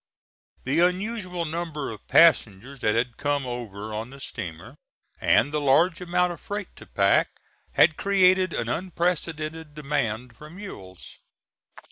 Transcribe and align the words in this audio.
The 0.63 0.79
unusual 0.79 1.45
number 1.45 1.91
of 1.91 2.07
passengers 2.07 2.79
that 2.79 2.95
had 2.95 3.17
come 3.17 3.45
over 3.45 3.93
on 3.93 4.09
the 4.09 4.19
steamer, 4.19 4.73
and 5.19 5.51
the 5.53 5.61
large 5.61 6.01
amount 6.01 6.33
of 6.33 6.41
freight 6.41 6.75
to 6.77 6.87
pack, 6.87 7.39
had 7.73 7.97
created 7.97 8.51
an 8.51 8.67
unprecedented 8.67 9.75
demand 9.75 10.35
for 10.35 10.49
mules. 10.49 11.19